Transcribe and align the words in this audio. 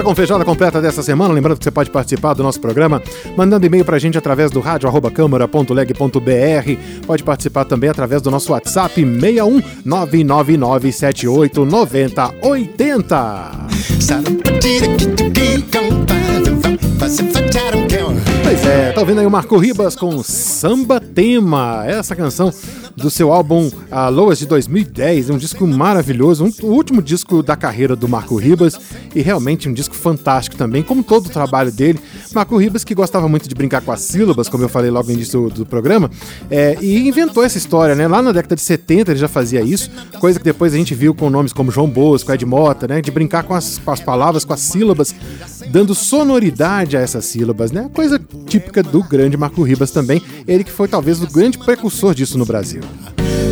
Volta 0.00 0.02
com 0.02 0.14
Feijoada 0.14 0.44
Completa 0.46 0.80
dessa 0.80 1.02
semana. 1.02 1.34
Lembrando 1.34 1.58
que 1.58 1.64
você 1.64 1.70
pode 1.70 1.90
participar 1.90 2.32
do 2.32 2.42
nosso 2.42 2.58
programa 2.58 3.02
mandando 3.36 3.66
e-mail 3.66 3.84
pra 3.84 3.98
gente 3.98 4.16
através 4.16 4.50
do 4.50 4.58
rádio 4.58 4.88
arroba 4.88 5.10
câmara.leg.br. 5.10 7.06
Pode 7.06 7.22
participar 7.22 7.66
também 7.66 7.90
através 7.90 8.22
do 8.22 8.30
nosso 8.30 8.52
WhatsApp 8.52 8.94
61 8.94 9.60
99978 9.84 11.66
9080. 11.66 13.50
Pois 16.98 17.89
é, 18.70 18.92
tá 18.92 19.00
ouvindo 19.00 19.18
aí 19.18 19.26
o 19.26 19.30
Marco 19.30 19.56
Ribas 19.58 19.96
com 19.96 20.22
Samba 20.22 21.00
Tema, 21.00 21.84
essa 21.86 22.14
canção 22.14 22.52
do 22.96 23.10
seu 23.10 23.32
álbum 23.32 23.68
A 23.90 24.08
Loas 24.08 24.38
de 24.38 24.46
2010, 24.46 25.30
um 25.30 25.38
disco 25.38 25.66
maravilhoso, 25.66 26.44
um, 26.44 26.52
o 26.62 26.72
último 26.72 27.02
disco 27.02 27.42
da 27.42 27.56
carreira 27.56 27.96
do 27.96 28.06
Marco 28.06 28.36
Ribas 28.36 28.78
e 29.12 29.22
realmente 29.22 29.68
um 29.68 29.72
disco 29.72 29.94
fantástico 29.96 30.56
também, 30.56 30.84
como 30.84 31.02
todo 31.02 31.26
o 31.26 31.30
trabalho 31.30 31.72
dele. 31.72 31.98
Marco 32.32 32.56
Ribas 32.56 32.84
que 32.84 32.94
gostava 32.94 33.28
muito 33.28 33.48
de 33.48 33.54
brincar 33.56 33.80
com 33.80 33.90
as 33.90 34.02
sílabas, 34.02 34.48
como 34.48 34.62
eu 34.62 34.68
falei 34.68 34.90
logo 34.90 35.08
no 35.08 35.14
início 35.14 35.48
do, 35.48 35.50
do 35.50 35.66
programa, 35.66 36.08
é, 36.48 36.76
e 36.80 37.08
inventou 37.08 37.42
essa 37.42 37.58
história, 37.58 37.96
né? 37.96 38.06
Lá 38.06 38.22
na 38.22 38.30
década 38.30 38.54
de 38.54 38.62
70 38.62 39.10
ele 39.10 39.18
já 39.18 39.28
fazia 39.28 39.62
isso, 39.62 39.90
coisa 40.20 40.38
que 40.38 40.44
depois 40.44 40.72
a 40.72 40.76
gente 40.76 40.94
viu 40.94 41.12
com 41.12 41.28
nomes 41.28 41.52
como 41.52 41.72
João 41.72 41.88
Bosco, 41.88 42.32
Ed 42.32 42.46
Mota, 42.46 42.86
né? 42.86 43.00
De 43.00 43.10
brincar 43.10 43.42
com 43.42 43.54
as, 43.54 43.78
com 43.78 43.90
as 43.90 44.00
palavras, 44.00 44.44
com 44.44 44.52
as 44.52 44.60
sílabas, 44.60 45.12
dando 45.70 45.92
sonoridade 45.92 46.96
a 46.96 47.00
essas 47.00 47.24
sílabas, 47.24 47.72
né? 47.72 47.90
Coisa 47.92 48.20
típica 48.60 48.82
do 48.82 49.02
grande 49.02 49.36
Marco 49.36 49.62
Ribas 49.62 49.90
também, 49.90 50.22
ele 50.46 50.62
que 50.62 50.70
foi 50.70 50.86
talvez 50.86 51.22
o 51.22 51.26
grande 51.26 51.58
precursor 51.58 52.14
disso 52.14 52.36
no 52.36 52.44
Brasil. 52.44 52.82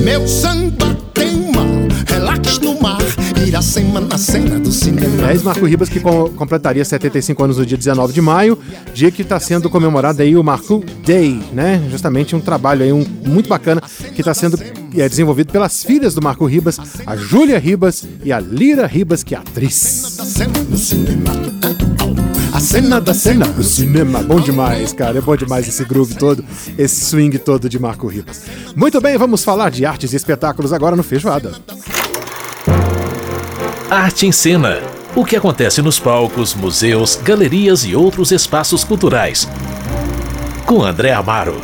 Meu 0.04 0.26
samba 0.28 0.94
tema, 1.14 1.62
relax 2.06 2.58
no 2.58 2.80
mar, 2.80 2.98
Iracema 3.46 4.00
na 4.00 4.18
cena 4.18 4.58
do 4.60 4.70
cinema. 4.70 5.30
É 5.30 5.34
esse 5.34 5.44
Marco 5.44 5.64
Ribas 5.64 5.88
que 5.88 5.98
com- 5.98 6.28
completaria 6.30 6.84
75 6.84 7.42
anos 7.42 7.56
no 7.56 7.64
dia 7.66 7.76
19 7.78 8.12
de 8.12 8.20
maio, 8.20 8.58
dia 8.94 9.10
que 9.10 9.22
está 9.22 9.40
sendo 9.40 9.70
comemorado 9.70 10.22
aí 10.22 10.36
o 10.36 10.44
Marco 10.44 10.84
Day, 11.04 11.40
né? 11.52 11.82
Justamente 11.90 12.36
um 12.36 12.40
trabalho 12.40 12.84
aí 12.84 12.92
um, 12.92 13.04
muito 13.26 13.48
bacana 13.48 13.80
que 14.14 14.20
está 14.20 14.34
sendo 14.34 14.58
é, 14.96 15.08
desenvolvido 15.08 15.50
pelas 15.50 15.82
filhas 15.82 16.14
do 16.14 16.22
Marco 16.22 16.44
Ribas, 16.46 16.78
a 17.06 17.16
Júlia 17.16 17.58
Ribas 17.58 18.06
e 18.22 18.30
a 18.32 18.38
Lira 18.38 18.86
Ribas, 18.86 19.24
que 19.24 19.34
é 19.34 19.38
atriz. 19.38 20.18
A 22.52 22.60
Cena 22.60 23.00
da 23.00 23.14
cena 23.14 23.46
do 23.46 23.62
cinema. 23.62 24.22
Bom 24.22 24.40
demais, 24.40 24.92
cara. 24.92 25.18
É 25.18 25.20
bom 25.20 25.36
demais 25.36 25.68
esse 25.68 25.84
groove 25.84 26.14
todo, 26.14 26.44
esse 26.76 27.04
swing 27.04 27.38
todo 27.38 27.68
de 27.68 27.78
Marco 27.78 28.06
Ribas. 28.06 28.42
Muito 28.74 29.00
bem, 29.00 29.16
vamos 29.16 29.44
falar 29.44 29.70
de 29.70 29.84
artes 29.84 30.12
e 30.12 30.16
espetáculos 30.16 30.72
agora 30.72 30.96
no 30.96 31.02
Feijoada. 31.02 31.52
Arte 33.90 34.26
em 34.26 34.32
Cena. 34.32 34.80
O 35.14 35.24
que 35.24 35.36
acontece 35.36 35.82
nos 35.82 35.98
palcos, 35.98 36.54
museus, 36.54 37.16
galerias 37.22 37.84
e 37.84 37.94
outros 37.94 38.30
espaços 38.30 38.84
culturais. 38.84 39.48
Com 40.66 40.82
André 40.82 41.12
Amaro. 41.12 41.60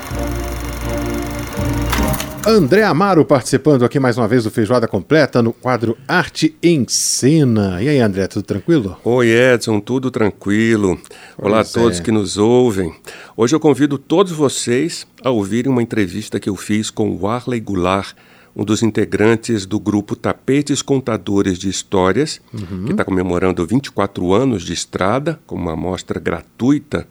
André 2.47 2.83
Amaro 2.83 3.25
participando 3.25 3.87
aqui 3.87 3.99
mais 3.99 4.19
uma 4.19 4.29
vez 4.29 4.45
do 4.45 4.51
Feijoada 4.51 4.87
Completa 4.87 5.43
no 5.43 5.51
quadro 5.51 5.97
Arte 6.07 6.55
em 6.63 6.85
Cena. 6.87 7.83
E 7.83 7.89
aí, 7.89 7.99
André, 8.01 8.27
tudo 8.27 8.43
tranquilo? 8.45 8.99
Oi, 9.03 9.29
Edson, 9.29 9.81
tudo 9.81 10.11
tranquilo? 10.11 11.01
Olá 11.39 11.61
a 11.61 11.65
Pois 11.65 11.73
todos 11.73 12.01
é. 12.01 12.03
que 12.03 12.13
nos 12.13 12.37
ouvem. 12.37 12.95
Hoje 13.35 13.57
eu 13.57 13.61
convido 13.61 13.97
todos 13.97 14.31
vocês 14.31 15.07
a 15.23 15.31
ouvirem 15.31 15.73
uma 15.73 15.83
entrevista 15.83 16.39
que 16.39 16.51
eu 16.51 16.55
fiz 16.55 16.91
com 16.91 17.17
o 17.17 17.27
Arley 17.27 17.61
Goulart, 17.61 18.15
um 18.55 18.63
dos 18.63 18.83
integrantes 18.83 19.65
do 19.65 19.81
grupo 19.81 20.15
Tapetes 20.15 20.83
Contadores 20.83 21.59
de 21.59 21.71
Histórias, 21.71 22.43
que 22.85 22.93
está 22.93 23.07
comemorando 23.07 23.67
24 23.67 24.35
anos 24.35 24.63
de 24.63 24.75
estrada, 24.75 25.41
com 25.47 25.55
uma 25.55 25.75
mostra 25.75 26.21
gratuita 26.21 27.09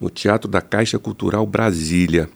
no 0.00 0.10
Teatro 0.10 0.50
da 0.50 0.60
Caixa 0.60 0.98
Cultural 0.98 1.46
Brasília. 1.46 2.28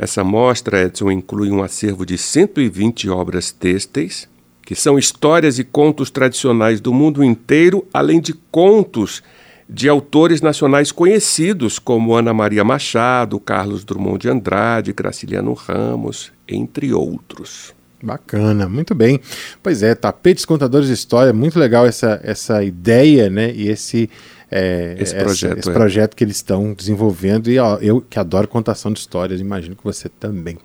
Essa 0.00 0.24
mostra, 0.24 0.82
Edson, 0.84 1.10
inclui 1.10 1.50
um 1.50 1.62
acervo 1.62 2.06
de 2.06 2.16
120 2.16 3.10
obras 3.10 3.52
têxteis, 3.52 4.26
que 4.64 4.74
são 4.74 4.98
histórias 4.98 5.58
e 5.58 5.64
contos 5.64 6.10
tradicionais 6.10 6.80
do 6.80 6.90
mundo 6.90 7.22
inteiro, 7.22 7.86
além 7.92 8.18
de 8.18 8.32
contos 8.32 9.22
de 9.68 9.90
autores 9.90 10.40
nacionais 10.40 10.90
conhecidos 10.90 11.78
como 11.78 12.14
Ana 12.14 12.32
Maria 12.32 12.64
Machado, 12.64 13.38
Carlos 13.38 13.84
Drummond 13.84 14.20
de 14.20 14.30
Andrade, 14.30 14.94
Graciliano 14.94 15.52
Ramos, 15.52 16.32
entre 16.48 16.94
outros. 16.94 17.74
Bacana, 18.02 18.66
muito 18.70 18.94
bem. 18.94 19.20
Pois 19.62 19.82
é, 19.82 19.94
tapetes 19.94 20.46
contadores 20.46 20.88
de 20.88 20.94
história, 20.94 21.34
muito 21.34 21.58
legal 21.58 21.84
essa, 21.84 22.18
essa 22.24 22.64
ideia, 22.64 23.28
né? 23.28 23.52
E 23.54 23.68
esse, 23.68 24.08
é, 24.50 24.96
Esse 24.98 25.14
essa- 25.14 25.24
projeto, 25.24 25.58
esse 25.58 25.70
é. 25.70 25.72
projeto 25.72 26.16
que 26.16 26.24
eles 26.24 26.36
estão 26.36 26.72
desenvolvendo. 26.74 27.50
E 27.50 27.58
ó, 27.58 27.76
eu 27.78 28.00
que 28.00 28.18
adoro 28.18 28.48
contação 28.48 28.92
de 28.92 28.98
histórias, 28.98 29.40
imagino 29.40 29.76
que 29.76 29.84
você 29.84 30.08
também. 30.08 30.58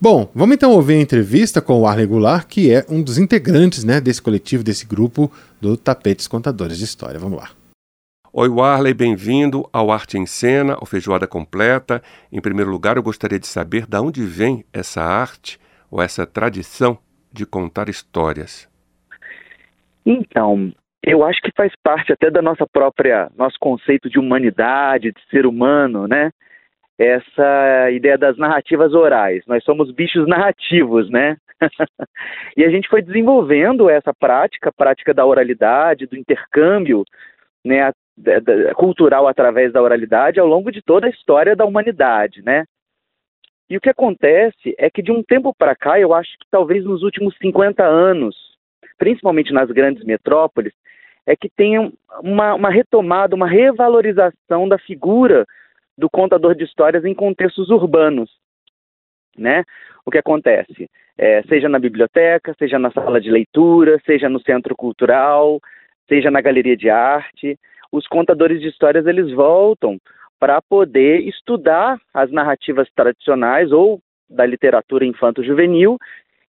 Bom, 0.00 0.30
vamos 0.34 0.54
então 0.54 0.70
ouvir 0.72 0.94
a 0.94 1.00
entrevista 1.00 1.60
com 1.62 1.80
o 1.80 1.86
Arley 1.86 2.06
Goulart, 2.06 2.46
que 2.46 2.70
é 2.72 2.84
um 2.88 3.02
dos 3.02 3.16
integrantes 3.18 3.82
né, 3.84 4.00
desse 4.00 4.20
coletivo, 4.20 4.62
desse 4.62 4.84
grupo 4.84 5.32
do 5.60 5.76
Tapetes 5.76 6.26
Contadores 6.28 6.76
de 6.76 6.84
História. 6.84 7.18
Vamos 7.18 7.38
lá. 7.38 7.50
Oi, 8.32 8.48
Warley, 8.48 8.92
bem-vindo 8.92 9.68
ao 9.72 9.92
Arte 9.92 10.18
em 10.18 10.26
Cena, 10.26 10.74
ao 10.74 10.84
Feijoada 10.84 11.24
Completa. 11.26 12.02
Em 12.32 12.40
primeiro 12.40 12.70
lugar, 12.70 12.96
eu 12.96 13.02
gostaria 13.02 13.38
de 13.38 13.46
saber 13.46 13.86
de 13.86 13.96
onde 13.96 14.24
vem 14.24 14.64
essa 14.72 15.00
arte 15.02 15.58
ou 15.88 16.02
essa 16.02 16.26
tradição 16.26 16.98
de 17.32 17.46
contar 17.46 17.88
histórias. 17.88 18.66
Então, 20.04 20.72
eu 21.06 21.22
acho 21.24 21.40
que 21.40 21.52
faz 21.56 21.72
parte 21.82 22.12
até 22.12 22.30
da 22.30 22.40
nossa 22.40 22.66
própria 22.66 23.30
nosso 23.36 23.58
conceito 23.58 24.08
de 24.08 24.18
humanidade, 24.18 25.12
de 25.12 25.20
ser 25.30 25.46
humano, 25.46 26.08
né? 26.08 26.30
Essa 26.98 27.90
ideia 27.90 28.16
das 28.16 28.36
narrativas 28.38 28.94
orais. 28.94 29.44
Nós 29.46 29.64
somos 29.64 29.90
bichos 29.90 30.26
narrativos, 30.26 31.10
né? 31.10 31.36
e 32.56 32.64
a 32.64 32.70
gente 32.70 32.88
foi 32.88 33.02
desenvolvendo 33.02 33.90
essa 33.90 34.12
prática, 34.14 34.72
prática 34.72 35.12
da 35.12 35.26
oralidade, 35.26 36.06
do 36.06 36.16
intercâmbio, 36.16 37.04
né, 37.64 37.92
cultural 38.76 39.26
através 39.26 39.72
da 39.72 39.82
oralidade 39.82 40.38
ao 40.38 40.46
longo 40.46 40.70
de 40.70 40.82
toda 40.82 41.06
a 41.06 41.10
história 41.10 41.56
da 41.56 41.64
humanidade, 41.64 42.42
né? 42.42 42.64
E 43.68 43.76
o 43.76 43.80
que 43.80 43.88
acontece 43.88 44.74
é 44.78 44.90
que 44.90 45.02
de 45.02 45.10
um 45.10 45.22
tempo 45.22 45.54
para 45.54 45.74
cá, 45.74 45.98
eu 45.98 46.12
acho 46.12 46.30
que 46.38 46.46
talvez 46.50 46.84
nos 46.84 47.02
últimos 47.02 47.36
50 47.38 47.82
anos, 47.82 48.36
principalmente 48.98 49.52
nas 49.52 49.70
grandes 49.70 50.04
metrópoles, 50.04 50.72
é 51.26 51.34
que 51.34 51.48
tem 51.48 51.92
uma, 52.22 52.54
uma 52.54 52.70
retomada, 52.70 53.34
uma 53.34 53.46
revalorização 53.46 54.68
da 54.68 54.78
figura 54.78 55.46
do 55.96 56.10
contador 56.10 56.54
de 56.54 56.64
histórias 56.64 57.04
em 57.04 57.14
contextos 57.14 57.70
urbanos, 57.70 58.30
né? 59.36 59.64
O 60.04 60.10
que 60.10 60.18
acontece, 60.18 60.88
É, 61.16 61.42
seja 61.44 61.68
na 61.68 61.78
biblioteca, 61.78 62.54
seja 62.58 62.76
na 62.76 62.90
sala 62.90 63.20
de 63.20 63.30
leitura, 63.30 64.00
seja 64.04 64.28
no 64.28 64.40
centro 64.40 64.74
cultural, 64.74 65.60
seja 66.08 66.28
na 66.28 66.40
galeria 66.40 66.76
de 66.76 66.90
arte, 66.90 67.56
os 67.92 68.08
contadores 68.08 68.60
de 68.60 68.66
histórias 68.66 69.06
eles 69.06 69.30
voltam 69.30 69.96
para 70.40 70.60
poder 70.60 71.20
estudar 71.20 72.00
as 72.12 72.32
narrativas 72.32 72.88
tradicionais 72.94 73.70
ou 73.70 74.00
da 74.28 74.44
literatura 74.44 75.06
infanto-juvenil 75.06 75.96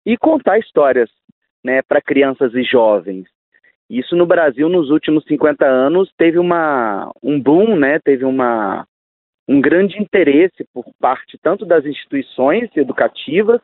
e 0.03 0.17
contar 0.17 0.57
histórias 0.57 1.09
né, 1.63 1.81
para 1.83 2.01
crianças 2.01 2.53
e 2.55 2.63
jovens. 2.63 3.34
Isso 3.89 4.15
no 4.15 4.25
Brasil, 4.25 4.67
nos 4.67 4.89
últimos 4.89 5.23
50 5.25 5.65
anos, 5.65 6.11
teve 6.17 6.39
uma, 6.39 7.11
um 7.21 7.39
boom, 7.39 7.75
né, 7.75 7.99
teve 7.99 8.25
uma, 8.25 8.85
um 9.47 9.61
grande 9.61 10.01
interesse 10.01 10.65
por 10.73 10.85
parte 10.99 11.37
tanto 11.41 11.65
das 11.65 11.85
instituições 11.85 12.69
educativas, 12.75 13.61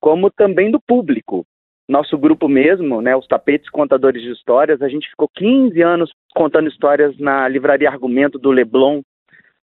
como 0.00 0.30
também 0.30 0.70
do 0.70 0.80
público. 0.80 1.44
Nosso 1.88 2.16
grupo 2.16 2.48
mesmo, 2.48 3.02
né, 3.02 3.16
os 3.16 3.26
Tapetes 3.26 3.68
Contadores 3.68 4.22
de 4.22 4.30
Histórias, 4.30 4.80
a 4.80 4.88
gente 4.88 5.10
ficou 5.10 5.28
15 5.34 5.82
anos 5.82 6.12
contando 6.34 6.68
histórias 6.68 7.18
na 7.18 7.48
Livraria 7.48 7.90
Argumento 7.90 8.38
do 8.38 8.50
Leblon, 8.50 9.02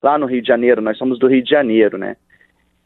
lá 0.03 0.19
no 0.19 0.27
Rio 0.27 0.43
de 0.43 0.49
Janeiro. 0.49 0.83
Nós 0.83 0.99
somos 0.99 1.19
do 1.19 1.27
Rio 1.27 1.43
de 1.43 1.51
Janeiro, 1.51 1.97
né? 1.97 2.17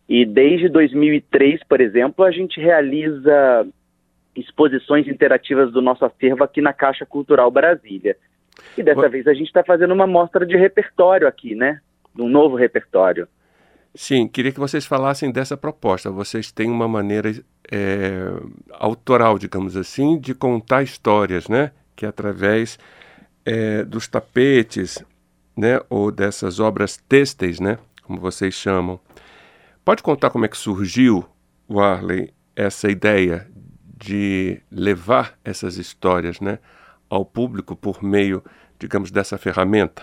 E 0.08 0.25
desde 0.25 0.69
2003, 0.69 1.60
por 1.69 1.81
exemplo, 1.81 2.25
a 2.25 2.31
gente 2.31 2.60
realiza 2.60 3.66
exposições 4.36 5.06
interativas 5.08 5.72
do 5.72 5.80
nosso 5.80 6.04
acervo 6.04 6.44
aqui 6.44 6.60
na 6.60 6.72
Caixa 6.72 7.06
Cultural 7.06 7.50
Brasília. 7.50 8.16
E 8.76 8.82
dessa 8.82 9.00
Ué. 9.00 9.08
vez 9.08 9.26
a 9.26 9.34
gente 9.34 9.46
está 9.46 9.62
fazendo 9.62 9.92
uma 9.92 10.06
mostra 10.06 10.46
de 10.46 10.56
repertório 10.56 11.26
aqui, 11.26 11.54
né? 11.54 11.80
De 12.14 12.22
um 12.22 12.28
novo 12.28 12.56
repertório. 12.56 13.28
Sim, 13.94 14.28
queria 14.28 14.52
que 14.52 14.60
vocês 14.60 14.84
falassem 14.84 15.30
dessa 15.30 15.56
proposta. 15.56 16.10
Vocês 16.10 16.52
têm 16.52 16.70
uma 16.70 16.86
maneira 16.86 17.30
é, 17.72 18.28
autoral, 18.72 19.38
digamos 19.38 19.76
assim, 19.76 20.18
de 20.18 20.34
contar 20.34 20.82
histórias, 20.82 21.48
né? 21.48 21.72
Que 21.94 22.04
é 22.04 22.08
através 22.08 22.78
é, 23.46 23.84
dos 23.84 24.08
tapetes, 24.08 25.02
né, 25.56 25.80
ou 25.88 26.10
dessas 26.10 26.60
obras 26.60 26.98
têxteis, 27.08 27.58
né, 27.58 27.78
como 28.02 28.20
vocês 28.20 28.52
chamam. 28.52 29.00
Pode 29.84 30.02
contar 30.02 30.30
como 30.30 30.44
é 30.44 30.48
que 30.48 30.58
surgiu, 30.58 31.24
Warley, 31.70 32.34
essa 32.54 32.90
ideia 32.90 33.48
de 33.96 34.60
levar 34.70 35.34
essas 35.44 35.78
histórias, 35.78 36.40
né, 36.40 36.58
ao 37.08 37.25
público 37.25 37.75
por 37.75 38.02
meio, 38.02 38.43
digamos, 38.78 39.10
dessa 39.10 39.38
ferramenta? 39.38 40.02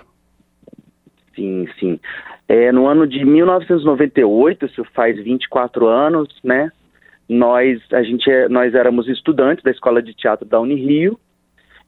Sim, 1.36 1.68
sim. 1.80 2.00
É, 2.48 2.72
no 2.72 2.88
ano 2.88 3.08
de 3.08 3.24
1998, 3.24 4.66
isso 4.66 4.84
faz 4.94 5.16
24 5.18 5.88
anos, 5.88 6.28
né? 6.44 6.72
Nós, 7.28 7.82
a 7.92 8.04
gente, 8.04 8.30
é, 8.30 8.50
nós 8.50 8.76
éramos 8.76 9.08
estudantes 9.08 9.64
da 9.64 9.72
Escola 9.72 10.02
de 10.02 10.14
Teatro 10.14 10.46
da 10.46 10.60
Unirio 10.60 11.18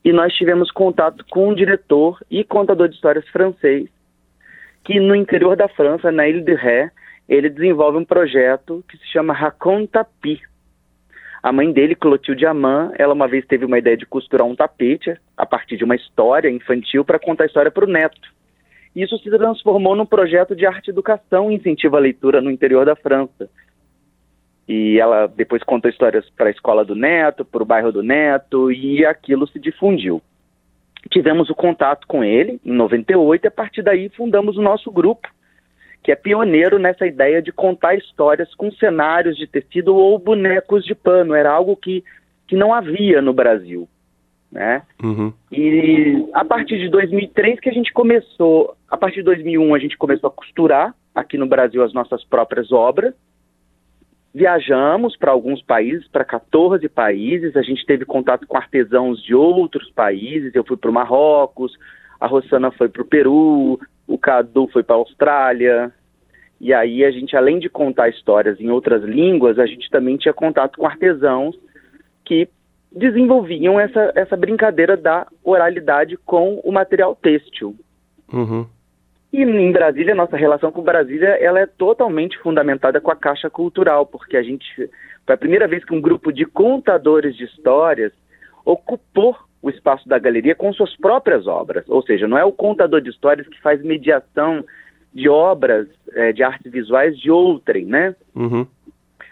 e 0.03 0.13
nós 0.13 0.33
tivemos 0.33 0.71
contato 0.71 1.25
com 1.29 1.49
um 1.49 1.55
diretor 1.55 2.19
e 2.31 2.43
contador 2.43 2.87
de 2.87 2.95
histórias 2.95 3.27
francês 3.29 3.89
que 4.85 4.99
no 4.99 5.15
interior 5.15 5.57
da 5.57 5.67
França, 5.67 6.11
na 6.11 6.27
Ile 6.27 6.41
de 6.41 6.53
Ré, 6.53 6.91
ele 7.27 7.49
desenvolve 7.49 7.97
um 7.97 8.05
projeto 8.05 8.85
que 8.87 8.97
se 8.97 9.07
chama 9.11 9.33
Racon 9.33 9.87
Tapis. 9.87 10.39
A 11.45 11.51
mãe 11.51 11.71
dele, 11.71 11.93
Clotilde 11.93 12.43
Amand, 12.43 12.93
ela 12.97 13.13
uma 13.13 13.27
vez 13.27 13.45
teve 13.45 13.65
uma 13.65 13.77
ideia 13.77 13.95
de 13.95 14.03
costurar 14.03 14.47
um 14.47 14.55
tapete 14.55 15.15
a 15.37 15.45
partir 15.45 15.77
de 15.77 15.83
uma 15.83 15.95
história 15.95 16.49
infantil 16.49 17.05
para 17.05 17.19
contar 17.19 17.43
a 17.43 17.45
história 17.45 17.69
para 17.69 17.85
o 17.85 17.87
neto. 17.87 18.33
Isso 18.95 19.15
se 19.19 19.29
transformou 19.29 19.95
num 19.95 20.07
projeto 20.07 20.55
de 20.55 20.65
arte 20.65 20.89
educação 20.89 21.51
e 21.51 21.53
incentivo 21.53 21.97
à 21.97 21.99
leitura 21.99 22.41
no 22.41 22.49
interior 22.49 22.83
da 22.83 22.95
França. 22.95 23.47
E 24.67 24.97
ela 24.99 25.27
depois 25.27 25.61
contou 25.61 25.91
histórias 25.91 26.27
para 26.31 26.47
a 26.47 26.51
escola 26.51 26.83
do 26.83 26.95
neto, 26.95 27.45
para 27.45 27.61
o 27.61 27.65
bairro 27.65 27.91
do 27.91 28.01
neto, 28.01 28.71
e 28.71 29.05
aquilo 29.05 29.47
se 29.47 29.59
difundiu. 29.59 30.23
Tivemos 31.11 31.51
o 31.51 31.53
contato 31.53 32.07
com 32.07 32.23
ele 32.23 32.59
em 32.65 32.71
98 32.71 33.45
e 33.45 33.47
a 33.49 33.51
partir 33.51 33.83
daí 33.83 34.09
fundamos 34.09 34.57
o 34.57 34.63
nosso 34.63 34.91
grupo, 34.91 35.29
que 36.05 36.11
é 36.11 36.15
pioneiro 36.15 36.77
nessa 36.77 37.07
ideia 37.07 37.41
de 37.41 37.51
contar 37.51 37.95
histórias 37.95 38.53
com 38.53 38.71
cenários 38.71 39.35
de 39.35 39.47
tecido 39.47 39.95
ou 39.95 40.19
bonecos 40.19 40.85
de 40.85 40.93
pano. 40.93 41.33
Era 41.33 41.51
algo 41.51 41.75
que, 41.75 42.03
que 42.47 42.55
não 42.55 42.71
havia 42.71 43.23
no 43.23 43.33
Brasil 43.33 43.89
né? 44.51 44.83
Uhum. 45.03 45.33
E 45.51 46.29
a 46.33 46.45
partir 46.45 46.77
de 46.77 46.87
2003 46.89 47.59
que 47.59 47.69
a 47.69 47.73
gente 47.73 47.91
começou, 47.91 48.77
a 48.89 48.95
partir 48.95 49.17
de 49.17 49.23
2001 49.23 49.75
a 49.75 49.79
gente 49.79 49.97
começou 49.97 50.29
a 50.29 50.31
costurar 50.31 50.95
aqui 51.13 51.37
no 51.37 51.45
Brasil 51.45 51.83
as 51.83 51.91
nossas 51.91 52.23
próprias 52.23 52.71
obras. 52.71 53.13
Viajamos 54.33 55.17
para 55.17 55.31
alguns 55.31 55.61
países, 55.61 56.07
para 56.07 56.23
14 56.23 56.87
países, 56.87 57.57
a 57.57 57.61
gente 57.61 57.85
teve 57.85 58.05
contato 58.05 58.47
com 58.47 58.55
artesãos 58.55 59.21
de 59.21 59.35
outros 59.35 59.91
países. 59.91 60.55
Eu 60.55 60.63
fui 60.63 60.77
para 60.77 60.89
o 60.89 60.93
Marrocos, 60.93 61.73
a 62.19 62.27
Rossana 62.27 62.71
foi 62.71 62.87
para 62.87 63.01
o 63.01 63.05
Peru, 63.05 63.79
o 64.07 64.17
Cadu 64.17 64.67
foi 64.67 64.83
para 64.83 64.95
a 64.95 64.99
Austrália. 64.99 65.91
E 66.59 66.73
aí 66.73 67.03
a 67.03 67.11
gente, 67.11 67.35
além 67.35 67.59
de 67.59 67.69
contar 67.69 68.09
histórias 68.09 68.59
em 68.59 68.69
outras 68.69 69.03
línguas, 69.03 69.59
a 69.59 69.65
gente 69.65 69.89
também 69.89 70.17
tinha 70.17 70.33
contato 70.33 70.77
com 70.77 70.85
artesãos 70.85 71.57
que 72.23 72.47
desenvolviam 72.91 73.79
essa, 73.79 74.11
essa 74.15 74.37
brincadeira 74.37 74.95
da 74.95 75.27
oralidade 75.43 76.17
com 76.25 76.61
o 76.63 76.71
material 76.71 77.15
têxtil. 77.15 77.75
Uhum. 78.31 78.65
E 79.33 79.41
em 79.41 79.71
Brasília, 79.71 80.15
nossa 80.15 80.37
relação 80.37 80.71
com 80.71 80.81
Brasília, 80.81 81.27
ela 81.41 81.59
é 81.59 81.65
totalmente 81.65 82.37
fundamentada 82.39 83.01
com 83.01 83.11
a 83.11 83.15
Caixa 83.15 83.49
Cultural, 83.49 84.05
porque 84.05 84.37
a 84.37 84.41
gente, 84.41 84.89
foi 85.25 85.35
a 85.35 85.37
primeira 85.37 85.67
vez 85.67 85.83
que 85.83 85.93
um 85.93 85.99
grupo 85.99 86.31
de 86.31 86.45
contadores 86.45 87.35
de 87.35 87.43
histórias 87.43 88.13
ocupou 88.63 89.35
o 89.65 89.69
espaço 89.71 90.07
da 90.07 90.19
galeria 90.19 90.53
com 90.53 90.71
suas 90.71 90.95
próprias 90.95 91.47
obras. 91.47 91.83
Ou 91.89 91.99
seja, 92.03 92.27
não 92.27 92.37
é 92.37 92.45
o 92.45 92.51
contador 92.51 93.01
de 93.01 93.09
histórias 93.09 93.47
que 93.47 93.59
faz 93.63 93.81
mediação 93.81 94.63
de 95.11 95.27
obras 95.27 95.87
é, 96.13 96.31
de 96.31 96.43
artes 96.43 96.71
visuais 96.71 97.17
de 97.17 97.31
outrem, 97.31 97.83
né? 97.83 98.15
Uhum. 98.35 98.67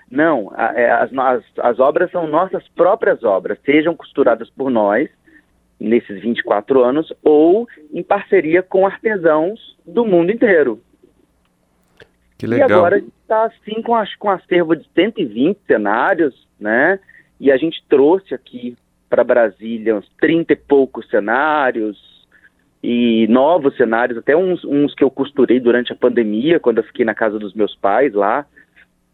Não, 0.09 0.51
é, 0.57 0.89
as, 0.89 1.15
as, 1.15 1.43
as 1.59 1.79
obras 1.79 2.09
são 2.09 2.25
nossas 2.25 2.67
próprias 2.69 3.23
obras, 3.23 3.59
sejam 3.63 3.95
costuradas 3.95 4.49
por 4.49 4.71
nós, 4.71 5.07
nesses 5.79 6.19
24 6.19 6.83
anos, 6.83 7.13
ou 7.23 7.67
em 7.93 8.01
parceria 8.01 8.63
com 8.63 8.87
artesãos 8.87 9.77
do 9.85 10.03
mundo 10.03 10.31
inteiro. 10.31 10.81
Que 12.39 12.47
legal. 12.47 12.69
E 12.69 12.73
agora 12.73 12.97
está 12.97 13.43
assim 13.43 13.83
com, 13.83 13.93
a, 13.93 14.03
com 14.17 14.31
acervo 14.31 14.75
de 14.75 14.87
120 14.95 15.59
cenários, 15.67 16.47
né? 16.59 16.99
E 17.39 17.51
a 17.51 17.57
gente 17.57 17.83
trouxe 17.87 18.33
aqui 18.33 18.75
para 19.13 19.23
Brasília 19.23 19.95
uns 19.95 20.09
30 20.19 20.53
e 20.53 20.55
poucos 20.55 21.07
cenários, 21.07 22.25
e 22.81 23.27
novos 23.27 23.77
cenários, 23.77 24.17
até 24.17 24.35
uns, 24.35 24.65
uns 24.65 24.95
que 24.95 25.03
eu 25.03 25.11
costurei 25.11 25.59
durante 25.59 25.93
a 25.93 25.95
pandemia, 25.95 26.59
quando 26.59 26.79
eu 26.79 26.83
fiquei 26.83 27.05
na 27.05 27.13
casa 27.13 27.37
dos 27.37 27.53
meus 27.53 27.75
pais 27.75 28.11
lá 28.11 28.43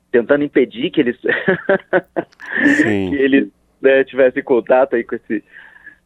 tentando 0.09 0.45
impedir 0.45 0.89
que 0.89 1.01
eles 1.01 1.17
que 2.79 3.15
eles 3.15 3.49
né, 3.81 4.05
tivessem 4.05 4.41
contato 4.41 4.95
aí 4.95 5.03
com 5.03 5.15
esse 5.15 5.43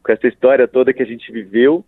com 0.04 0.12
essa 0.12 0.28
história 0.28 0.68
toda 0.68 0.92
que 0.92 1.04
a 1.04 1.06
gente 1.06 1.32
viveu 1.32 1.86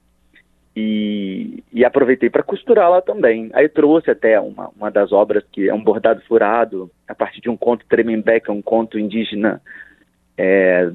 e, 0.75 1.63
e 1.73 1.83
aproveitei 1.83 2.29
para 2.29 2.43
costurar 2.43 2.89
lá 2.89 3.01
também. 3.01 3.49
Aí 3.53 3.67
trouxe 3.67 4.11
até 4.11 4.39
uma, 4.39 4.69
uma 4.77 4.91
das 4.91 5.11
obras 5.11 5.43
que 5.51 5.67
é 5.67 5.73
um 5.73 5.83
bordado 5.83 6.21
furado 6.27 6.89
a 7.07 7.15
partir 7.15 7.41
de 7.41 7.49
um 7.49 7.57
conto 7.57 7.83
Tremembé, 7.87 8.39
que 8.39 8.51
é 8.51 8.53
um 8.53 8.61
conto 8.61 8.99
indígena 8.99 9.59
é, 10.37 10.91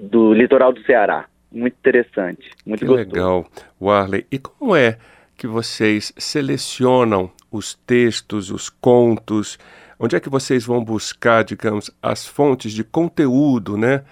do 0.00 0.32
litoral 0.32 0.72
do 0.72 0.82
Ceará. 0.82 1.26
Muito 1.52 1.74
interessante, 1.74 2.50
muito 2.64 2.80
que 2.80 2.86
gostoso. 2.86 3.08
legal, 3.08 3.46
Warley. 3.80 4.24
E 4.30 4.38
como 4.38 4.76
é 4.76 4.98
que 5.36 5.46
vocês 5.46 6.12
selecionam 6.16 7.30
os 7.50 7.74
textos, 7.74 8.50
os 8.50 8.68
contos? 8.68 9.58
Onde 9.98 10.14
é 10.14 10.20
que 10.20 10.28
vocês 10.28 10.64
vão 10.64 10.82
buscar, 10.82 11.42
digamos, 11.42 11.90
as 12.00 12.26
fontes 12.26 12.72
de 12.72 12.84
conteúdo, 12.84 13.76
né, 13.76 14.04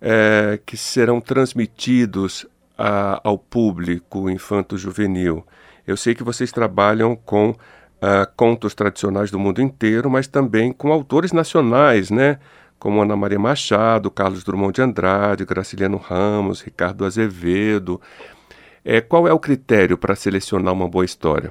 é, 0.00 0.60
que 0.64 0.76
serão 0.76 1.20
transmitidos 1.20 2.46
a, 2.78 3.20
ao 3.24 3.36
público 3.36 4.30
infanto-juvenil? 4.30 5.44
Eu 5.86 5.96
sei 5.96 6.14
que 6.14 6.22
vocês 6.22 6.52
trabalham 6.52 7.16
com 7.16 7.50
uh, 7.50 7.56
contos 8.36 8.74
tradicionais 8.74 9.30
do 9.30 9.38
mundo 9.38 9.60
inteiro, 9.60 10.10
mas 10.10 10.26
também 10.26 10.72
com 10.72 10.92
autores 10.92 11.32
nacionais, 11.32 12.10
né? 12.10 12.38
Como 12.78 13.02
Ana 13.02 13.16
Maria 13.16 13.38
Machado, 13.38 14.10
Carlos 14.10 14.44
Drummond 14.44 14.74
de 14.74 14.82
Andrade, 14.82 15.44
Graciliano 15.44 15.96
Ramos, 15.96 16.60
Ricardo 16.62 17.04
Azevedo. 17.04 18.00
É, 18.84 19.00
qual 19.00 19.26
é 19.26 19.32
o 19.32 19.38
critério 19.38 19.98
para 19.98 20.14
selecionar 20.14 20.72
uma 20.72 20.88
boa 20.88 21.04
história? 21.04 21.50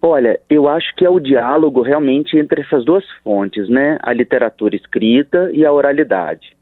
Olha, 0.00 0.40
eu 0.48 0.68
acho 0.68 0.94
que 0.94 1.04
é 1.04 1.10
o 1.10 1.18
diálogo 1.18 1.82
realmente 1.82 2.36
entre 2.38 2.62
essas 2.62 2.84
duas 2.84 3.04
fontes, 3.24 3.68
né? 3.68 3.98
A 4.02 4.12
literatura 4.12 4.76
escrita 4.76 5.50
e 5.52 5.66
a 5.66 5.72
oralidade. 5.72 6.56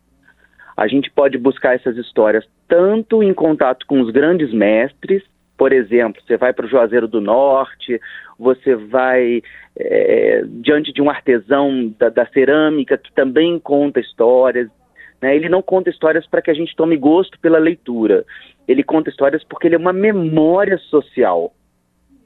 A 0.76 0.88
gente 0.88 1.10
pode 1.10 1.36
buscar 1.38 1.74
essas 1.74 1.96
histórias 1.96 2.44
tanto 2.66 3.22
em 3.22 3.32
contato 3.32 3.86
com 3.86 4.00
os 4.00 4.10
grandes 4.10 4.52
mestres, 4.52 5.22
por 5.56 5.72
exemplo, 5.72 6.22
você 6.26 6.36
vai 6.36 6.52
para 6.52 6.66
o 6.66 6.68
Juazeiro 6.68 7.08
do 7.08 7.20
Norte, 7.20 8.00
você 8.38 8.74
vai 8.74 9.42
é, 9.78 10.44
diante 10.46 10.92
de 10.92 11.00
um 11.00 11.08
artesão 11.08 11.94
da, 11.98 12.08
da, 12.08 12.26
cerâmica 12.26 12.98
que 12.98 13.12
também 13.12 13.58
conta 13.58 14.00
histórias. 14.00 14.68
Né? 15.20 15.34
Ele 15.34 15.48
não 15.48 15.62
conta 15.62 15.90
histórias 15.90 16.26
para 16.26 16.42
que 16.42 16.50
a 16.50 16.54
gente 16.54 16.76
tome 16.76 16.96
gosto 16.96 17.38
pela 17.40 17.58
leitura. 17.58 18.24
Ele 18.68 18.82
conta 18.82 19.10
histórias 19.10 19.42
porque 19.44 19.66
ele 19.66 19.76
é 19.76 19.78
uma 19.78 19.92
memória 19.92 20.76
social 20.78 21.52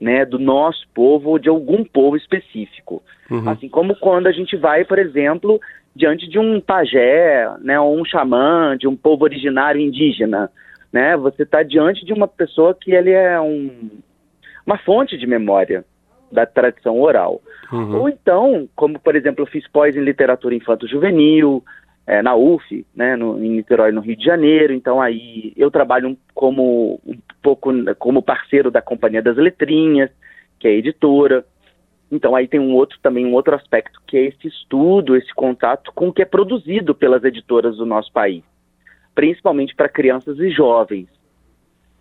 né, 0.00 0.24
do 0.24 0.38
nosso 0.38 0.86
povo 0.94 1.30
ou 1.30 1.38
de 1.38 1.48
algum 1.48 1.84
povo 1.84 2.16
específico. 2.16 3.02
Uhum. 3.30 3.48
Assim 3.48 3.68
como 3.68 3.94
quando 3.94 4.26
a 4.26 4.32
gente 4.32 4.56
vai, 4.56 4.84
por 4.84 4.98
exemplo, 4.98 5.60
diante 5.94 6.28
de 6.28 6.38
um 6.38 6.60
pajé, 6.60 7.48
né, 7.60 7.78
ou 7.78 8.00
um 8.00 8.04
xamã, 8.04 8.76
de 8.78 8.88
um 8.88 8.96
povo 8.96 9.24
originário 9.24 9.80
indígena, 9.80 10.50
né, 10.92 11.16
você 11.16 11.42
está 11.42 11.62
diante 11.62 12.04
de 12.04 12.12
uma 12.12 12.26
pessoa 12.26 12.74
que 12.74 12.92
ele 12.92 13.10
é 13.10 13.40
um, 13.40 13.90
uma 14.66 14.78
fonte 14.78 15.16
de 15.16 15.26
memória 15.26 15.84
da 16.30 16.46
tradição 16.46 17.00
oral. 17.00 17.40
Uhum. 17.72 18.00
Ou 18.00 18.08
então, 18.08 18.68
como 18.74 18.98
por 18.98 19.16
exemplo, 19.16 19.42
eu 19.42 19.46
fiz 19.46 19.66
pós 19.68 19.96
em 19.96 20.00
literatura 20.00 20.54
infanto-juvenil, 20.54 21.62
é, 22.06 22.22
na 22.22 22.34
UF, 22.34 22.84
né, 22.94 23.14
no, 23.14 23.42
em 23.42 23.50
Niterói, 23.50 23.92
no 23.92 24.00
Rio 24.00 24.16
de 24.16 24.24
Janeiro. 24.24 24.72
Então 24.72 25.00
aí 25.00 25.52
eu 25.56 25.70
trabalho 25.70 26.16
como 26.34 27.00
um 27.06 27.16
pouco 27.42 27.70
como 27.98 28.22
parceiro 28.22 28.70
da 28.70 28.82
Companhia 28.82 29.22
das 29.22 29.36
Letrinhas, 29.36 30.10
que 30.58 30.66
é 30.66 30.72
editora. 30.72 31.44
Então 32.10 32.34
aí 32.34 32.48
tem 32.48 32.58
um 32.58 32.74
outro 32.74 32.98
também 33.00 33.24
um 33.24 33.34
outro 33.34 33.54
aspecto 33.54 34.00
que 34.06 34.16
é 34.16 34.24
esse 34.26 34.48
estudo, 34.48 35.16
esse 35.16 35.32
contato 35.34 35.92
com 35.94 36.08
o 36.08 36.12
que 36.12 36.22
é 36.22 36.24
produzido 36.24 36.94
pelas 36.94 37.22
editoras 37.22 37.76
do 37.76 37.86
nosso 37.86 38.12
país, 38.12 38.42
principalmente 39.20 39.74
para 39.74 39.86
crianças 39.86 40.38
e 40.38 40.48
jovens. 40.48 41.06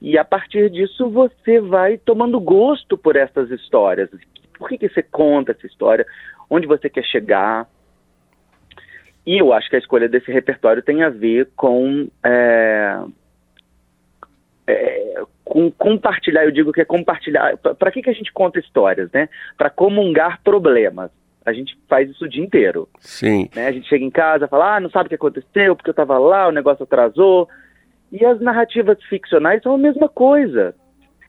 E 0.02 0.18
a 0.18 0.24
partir 0.24 0.70
disso 0.70 1.10
você 1.10 1.60
vai 1.60 1.98
tomando 1.98 2.40
gosto 2.40 2.98
por 2.98 3.18
essas 3.18 3.52
histórias. 3.52 4.10
Por 4.58 4.70
que, 4.70 4.78
que 4.78 4.88
você 4.88 5.04
conta 5.04 5.52
essa 5.52 5.68
história? 5.68 6.06
Onde 6.50 6.66
você 6.66 6.90
quer 6.90 7.04
chegar? 7.04 7.68
E 9.26 9.38
eu 9.38 9.52
acho 9.52 9.70
que 9.70 9.76
a 9.76 9.80
escolha 9.80 10.08
desse 10.08 10.32
repertório 10.32 10.82
tem 10.82 11.04
a 11.04 11.10
ver 11.10 11.50
com, 11.58 12.08
é, 12.24 13.02
é, 14.66 15.22
com 15.44 15.70
compartilhar, 15.72 16.46
eu 16.46 16.52
digo 16.52 16.72
que 16.72 16.80
é 16.80 16.86
compartilhar. 16.86 17.58
Para 17.58 17.92
que, 17.92 18.02
que 18.02 18.10
a 18.10 18.14
gente 18.14 18.32
conta 18.32 18.60
histórias, 18.60 19.12
né? 19.12 19.28
Para 19.58 19.70
comungar 19.70 20.42
problemas. 20.42 21.12
A 21.46 21.54
gente 21.54 21.78
faz 21.88 22.10
isso 22.10 22.26
o 22.26 22.30
dia 22.30 22.44
inteiro. 22.44 22.88
Sim. 23.00 23.50
Né? 23.56 23.68
A 23.68 23.72
gente 23.72 23.88
chega 23.88 24.04
em 24.04 24.10
casa, 24.10 24.48
fala, 24.48 24.76
ah, 24.76 24.80
não 24.80 24.90
sabe 24.90 25.08
o 25.08 25.10
que 25.10 25.16
aconteceu, 25.16 25.76
porque 25.76 25.90
eu 25.90 25.94
estava 25.94 26.18
lá, 26.18 26.48
o 26.48 26.52
negócio 26.52 26.84
atrasou. 26.84 27.48
E 28.12 28.26
as 28.26 28.40
narrativas 28.40 29.02
ficcionais 29.04 29.62
são 29.62 29.74
a 29.74 29.78
mesma 29.78 30.10
coisa. 30.10 30.76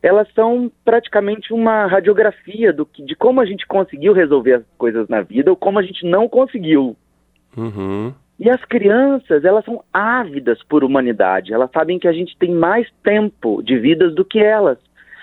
Elas 0.02 0.26
são 0.34 0.72
praticamente 0.84 1.52
uma 1.52 1.86
radiografia 1.86 2.72
do 2.72 2.86
que, 2.86 3.04
de 3.04 3.14
como 3.14 3.40
a 3.40 3.44
gente 3.44 3.66
conseguiu 3.66 4.12
resolver 4.12 4.54
as 4.54 4.62
coisas 4.78 5.08
na 5.08 5.20
vida 5.20 5.50
ou 5.50 5.56
como 5.56 5.78
a 5.78 5.82
gente 5.82 6.06
não 6.06 6.28
conseguiu. 6.28 6.96
Uhum. 7.56 8.12
E 8.38 8.48
as 8.48 8.64
crianças, 8.64 9.44
elas 9.44 9.64
são 9.66 9.84
ávidas 9.92 10.62
por 10.62 10.82
humanidade. 10.82 11.52
Elas 11.52 11.70
sabem 11.70 11.98
que 11.98 12.08
a 12.08 12.12
gente 12.12 12.34
tem 12.38 12.50
mais 12.50 12.88
tempo 13.02 13.62
de 13.62 13.78
vidas 13.78 14.14
do 14.14 14.24
que 14.24 14.38
elas. 14.38 14.78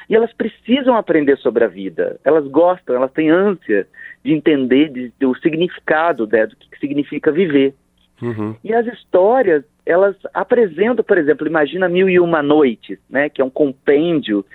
E 0.09 0.15
elas 0.15 0.31
precisam 0.33 0.95
aprender 0.95 1.37
sobre 1.37 1.63
a 1.63 1.67
vida. 1.67 2.19
Elas 2.23 2.47
gostam, 2.47 2.95
elas 2.95 3.11
têm 3.11 3.29
ânsia 3.29 3.87
de 4.23 4.33
entender 4.33 4.89
de, 4.89 5.11
de, 5.17 5.25
o 5.25 5.35
significado 5.35 6.27
né, 6.27 6.47
do 6.47 6.55
que 6.55 6.79
significa 6.79 7.31
viver. 7.31 7.73
Uhum. 8.21 8.55
E 8.63 8.73
as 8.73 8.85
histórias, 8.87 9.63
elas 9.85 10.15
apresentam, 10.33 11.03
por 11.03 11.17
exemplo, 11.17 11.45
imagina 11.45 11.89
Mil 11.89 12.09
e 12.09 12.19
Uma 12.19 12.41
Noites, 12.41 12.99
né, 13.09 13.29
que 13.29 13.41
é 13.41 13.45
um 13.45 13.49
compêndio 13.49 14.45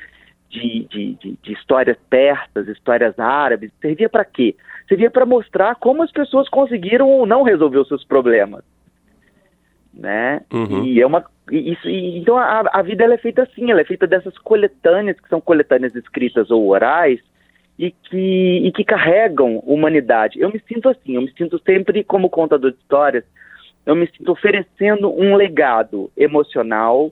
de, 0.48 0.86
de, 0.90 1.14
de, 1.14 1.38
de 1.42 1.52
histórias 1.52 1.96
persas, 2.10 2.68
histórias 2.68 3.18
árabes. 3.18 3.70
Servia 3.80 4.08
para 4.08 4.24
quê? 4.24 4.54
Servia 4.88 5.10
para 5.10 5.24
mostrar 5.24 5.74
como 5.76 6.02
as 6.02 6.12
pessoas 6.12 6.48
conseguiram 6.48 7.08
ou 7.08 7.26
não 7.26 7.42
resolver 7.42 7.78
os 7.78 7.88
seus 7.88 8.04
problemas. 8.04 8.62
Né? 9.92 10.40
Uhum. 10.52 10.84
E 10.84 11.00
é 11.00 11.06
uma 11.06 11.24
isso, 11.50 11.88
e, 11.88 12.18
então 12.18 12.36
a, 12.38 12.62
a 12.72 12.82
vida 12.82 13.04
ela 13.04 13.14
é 13.14 13.18
feita 13.18 13.42
assim, 13.42 13.70
ela 13.70 13.80
é 13.80 13.84
feita 13.84 14.06
dessas 14.06 14.36
coletâneas 14.38 15.18
que 15.20 15.28
são 15.28 15.40
coletâneas 15.40 15.94
escritas 15.94 16.50
ou 16.50 16.68
orais 16.68 17.20
e 17.78 17.90
que, 17.90 18.66
e 18.66 18.72
que 18.72 18.84
carregam 18.84 19.58
humanidade. 19.58 20.40
Eu 20.40 20.50
me 20.50 20.62
sinto 20.68 20.88
assim, 20.88 21.16
eu 21.16 21.22
me 21.22 21.32
sinto 21.32 21.60
sempre 21.64 22.04
como 22.04 22.30
contador 22.30 22.70
de 22.70 22.78
histórias, 22.78 23.24
eu 23.84 23.96
me 23.96 24.06
sinto 24.06 24.30
oferecendo 24.30 25.12
um 25.12 25.34
legado 25.34 26.10
emocional, 26.16 27.10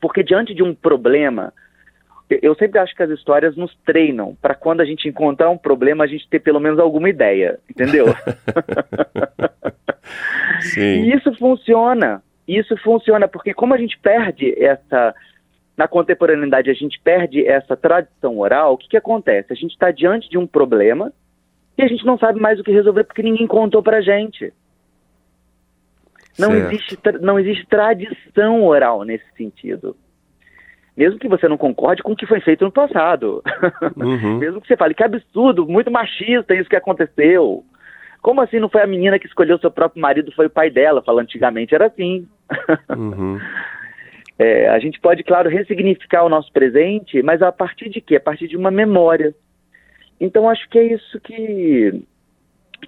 porque 0.00 0.22
diante 0.22 0.54
de 0.54 0.62
um 0.62 0.74
problema, 0.74 1.52
eu 2.30 2.54
sempre 2.54 2.78
acho 2.78 2.94
que 2.96 3.02
as 3.02 3.10
histórias 3.10 3.56
nos 3.56 3.76
treinam 3.84 4.36
para 4.40 4.54
quando 4.54 4.80
a 4.80 4.84
gente 4.84 5.08
encontrar 5.08 5.50
um 5.50 5.58
problema, 5.58 6.04
a 6.04 6.06
gente 6.06 6.28
ter 6.28 6.40
pelo 6.40 6.60
menos 6.60 6.78
alguma 6.78 7.08
ideia, 7.08 7.58
entendeu? 7.68 8.06
Sim. 10.64 11.04
E 11.04 11.14
isso 11.14 11.32
funciona. 11.36 12.22
Isso 12.46 12.76
funciona 12.78 13.26
porque 13.28 13.54
como 13.54 13.74
a 13.74 13.78
gente 13.78 13.98
perde 13.98 14.54
essa 14.62 15.14
na 15.76 15.88
contemporaneidade 15.88 16.70
a 16.70 16.74
gente 16.74 17.00
perde 17.00 17.44
essa 17.44 17.76
tradição 17.76 18.38
oral, 18.38 18.74
o 18.74 18.78
que, 18.78 18.88
que 18.88 18.96
acontece? 18.96 19.52
A 19.52 19.56
gente 19.56 19.72
está 19.72 19.90
diante 19.90 20.28
de 20.30 20.38
um 20.38 20.46
problema 20.46 21.12
e 21.76 21.82
a 21.82 21.88
gente 21.88 22.06
não 22.06 22.16
sabe 22.16 22.40
mais 22.40 22.60
o 22.60 22.64
que 22.64 22.70
resolver 22.70 23.04
porque 23.04 23.22
ninguém 23.22 23.46
contou 23.46 23.82
para 23.82 24.00
gente. 24.00 24.52
Não 26.38 26.54
existe, 26.54 26.98
não 27.20 27.38
existe 27.38 27.66
tradição 27.66 28.64
oral 28.64 29.04
nesse 29.04 29.24
sentido. 29.36 29.96
Mesmo 30.96 31.18
que 31.18 31.28
você 31.28 31.48
não 31.48 31.56
concorde 31.56 32.02
com 32.02 32.12
o 32.12 32.16
que 32.16 32.26
foi 32.26 32.40
feito 32.40 32.64
no 32.64 32.72
passado. 32.72 33.42
Uhum. 33.96 34.38
Mesmo 34.38 34.60
que 34.60 34.66
você 34.66 34.76
fale 34.76 34.94
que 34.94 35.04
absurdo, 35.04 35.66
muito 35.66 35.90
machista 35.90 36.54
isso 36.54 36.68
que 36.68 36.76
aconteceu. 36.76 37.64
Como 38.24 38.40
assim 38.40 38.58
não 38.58 38.70
foi 38.70 38.80
a 38.80 38.86
menina 38.86 39.18
que 39.18 39.26
escolheu 39.26 39.58
seu 39.58 39.70
próprio 39.70 40.00
marido, 40.00 40.32
foi 40.32 40.46
o 40.46 40.50
pai 40.50 40.70
dela? 40.70 41.02
Fala, 41.02 41.20
antigamente 41.20 41.74
era 41.74 41.86
assim. 41.86 42.26
Uhum. 42.88 43.38
É, 44.36 44.68
a 44.68 44.80
gente 44.80 44.98
pode, 44.98 45.22
claro, 45.22 45.48
ressignificar 45.48 46.24
o 46.24 46.28
nosso 46.28 46.52
presente, 46.52 47.22
mas 47.22 47.40
a 47.40 47.52
partir 47.52 47.88
de 47.88 48.00
quê? 48.00 48.16
A 48.16 48.20
partir 48.20 48.48
de 48.48 48.56
uma 48.56 48.68
memória. 48.68 49.32
Então 50.20 50.50
acho 50.50 50.68
que 50.68 50.76
é 50.76 50.92
isso 50.92 51.20
que, 51.20 52.02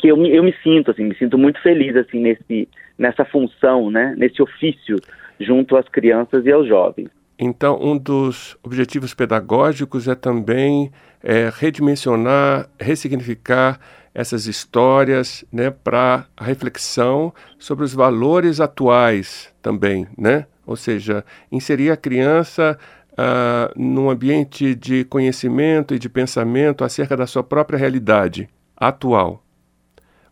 que 0.00 0.09
eu, 0.09 0.16
me, 0.16 0.35
eu 0.35 0.43
me 0.43 0.52
sinto, 0.61 0.90
assim, 0.90 1.05
me 1.05 1.14
sinto 1.14 1.38
muito 1.38 1.62
feliz 1.62 1.95
assim 1.95 2.19
nesse, 2.19 2.69
nessa 2.99 3.25
função, 3.25 3.93
né? 3.93 4.12
Nesse 4.19 4.43
ofício 4.43 4.97
junto 5.38 5.76
às 5.76 5.88
crianças 5.88 6.45
e 6.45 6.50
aos 6.50 6.66
jovens. 6.66 7.11
Então, 7.38 7.78
um 7.81 7.97
dos 7.97 8.59
objetivos 8.64 9.14
pedagógicos 9.14 10.09
é 10.09 10.16
também 10.16 10.90
é, 11.23 11.49
redimensionar, 11.55 12.69
ressignificar 12.81 13.78
essas 14.16 14.46
histórias 14.46 15.44
né, 15.52 15.70
para 15.70 16.25
a 16.35 16.42
reflexão 16.42 17.35
sobre 17.58 17.85
os 17.85 17.92
valores 17.92 18.62
atuais 18.62 19.54
também, 19.61 20.06
né? 20.16 20.46
Ou 20.66 20.75
seja, 20.75 21.23
inserir 21.52 21.90
a 21.90 21.99
criança 21.99 22.78
uh, 23.12 23.78
num 23.78 24.08
ambiente 24.08 24.75
de 24.75 25.04
conhecimento 25.04 25.94
e 25.94 25.99
de 25.99 26.08
pensamento 26.08 26.82
acerca 26.82 27.14
da 27.14 27.26
sua 27.26 27.42
própria 27.42 27.78
realidade 27.78 28.49
atual. 28.75 29.44